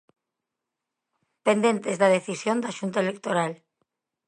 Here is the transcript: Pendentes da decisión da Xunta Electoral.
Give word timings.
Pendentes 1.45 1.95
da 2.01 2.13
decisión 2.17 2.57
da 2.63 2.75
Xunta 2.77 2.99
Electoral. 3.05 3.51